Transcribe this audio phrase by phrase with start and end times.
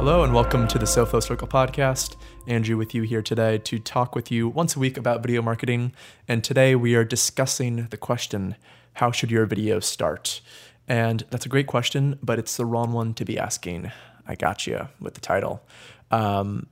[0.00, 2.16] Hello and welcome to the SoFlo Circle podcast.
[2.46, 5.92] Andrew with you here today to talk with you once a week about video marketing.
[6.26, 8.56] And today we are discussing the question
[8.94, 10.40] how should your video start?
[10.88, 13.92] And that's a great question, but it's the wrong one to be asking.
[14.26, 15.62] I got you with the title.
[16.10, 16.68] Um,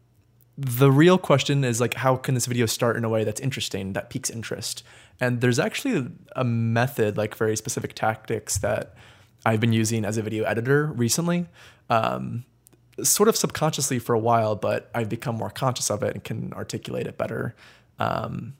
[0.56, 3.92] the real question is like, how can this video start in a way that's interesting,
[3.92, 4.82] that piques interest?
[5.20, 8.94] And there's actually a method, like very specific tactics that
[9.44, 11.46] I've been using as a video editor recently.
[11.90, 12.46] Um,
[13.02, 16.52] sort of subconsciously for a while, but I've become more conscious of it and can
[16.52, 17.54] articulate it better
[17.98, 18.54] um,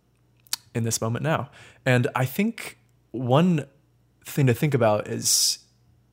[0.75, 1.51] in this moment now.
[1.85, 2.79] And I think
[3.11, 3.67] one
[4.25, 5.59] thing to think about is,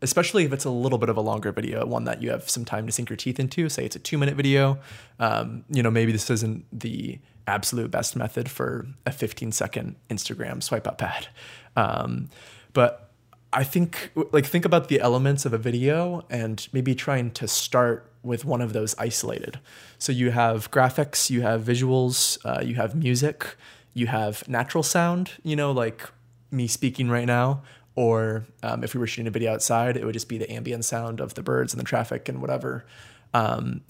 [0.01, 2.65] especially if it's a little bit of a longer video, one that you have some
[2.65, 4.79] time to sink your teeth into, say it's a two minute video,
[5.19, 10.63] um, you know, maybe this isn't the absolute best method for a 15 second Instagram
[10.63, 11.27] swipe up ad.
[11.75, 12.29] Um,
[12.73, 13.04] but
[13.55, 18.11] I think like think about the elements of a video and maybe trying to start
[18.21, 19.59] with one of those isolated.
[19.97, 23.55] So you have graphics, you have visuals, uh, you have music,
[23.93, 25.31] you have natural sound.
[25.41, 26.09] You know, like
[26.51, 27.63] me speaking right now,
[27.95, 30.83] or um, if we were shooting a video outside, it would just be the ambient
[30.83, 32.85] sound of the birds and the traffic and whatever.
[33.33, 33.81] Um,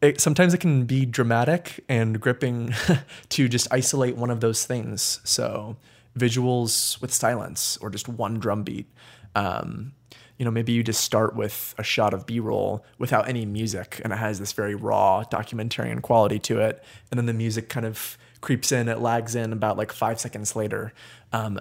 [0.00, 2.72] it, sometimes it can be dramatic and gripping
[3.28, 5.20] to just isolate one of those things.
[5.24, 5.76] So
[6.18, 8.86] visuals with silence or just one drum beat.
[9.34, 9.92] Um,
[10.38, 14.10] you know, maybe you just start with a shot of B-roll without any music, and
[14.10, 16.82] it has this very raw documentarian quality to it.
[17.10, 20.56] And then the music kind of creeps in, it lags in about like five seconds
[20.56, 20.94] later.
[21.32, 21.60] Um,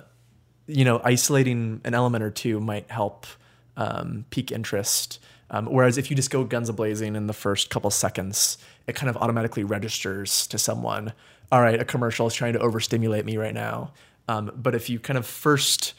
[0.65, 3.27] you know, isolating an element or two might help
[3.75, 5.19] um, pique interest.
[5.51, 8.95] Um, whereas if you just go guns a blazing in the first couple seconds, it
[8.95, 11.11] kind of automatically registers to someone.
[11.51, 13.91] All right, a commercial is trying to overstimulate me right now.
[14.29, 15.95] Um, but if you kind of first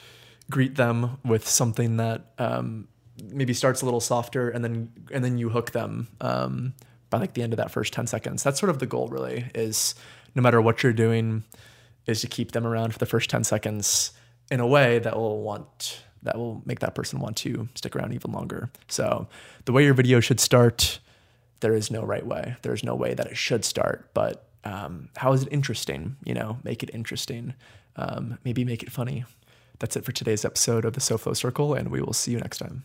[0.49, 2.87] greet them with something that um,
[3.25, 6.75] maybe starts a little softer, and then and then you hook them um,
[7.11, 9.09] by like the end of that first ten seconds, that's sort of the goal.
[9.09, 9.97] Really, is
[10.37, 11.43] no matter what you're doing,
[12.07, 14.13] is to keep them around for the first ten seconds
[14.49, 18.15] in a way that will want that will make that person want to stick around
[18.15, 18.71] even longer.
[18.87, 19.27] So
[19.65, 21.01] the way your video should start,
[21.61, 22.55] there is no right way.
[22.63, 26.17] There's no way that it should start, but um, how is it interesting?
[26.25, 27.55] You know, make it interesting
[28.01, 29.25] um, maybe make it funny.
[29.79, 32.59] That's it for today's episode of the SoFlo Circle, and we will see you next
[32.59, 32.85] time.